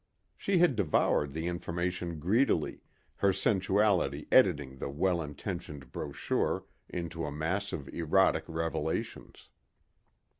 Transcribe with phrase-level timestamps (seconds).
[0.35, 2.81] She had devoured the information greedily,
[3.17, 9.49] her sensuality editing the well intentioned brochure into a mass of erotic revelations.